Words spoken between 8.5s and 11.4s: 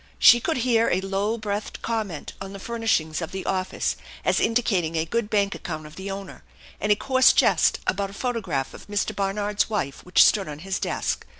of Mr. Barnard's wife which stood on his desk.